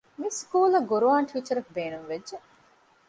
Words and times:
މިސުކޫލަށް 0.19 0.89
ޤުރުޢާން 1.29 1.29
ޓީޗަރަކު 1.31 1.69
ބޭނުންވެއްޖެ 1.77 2.37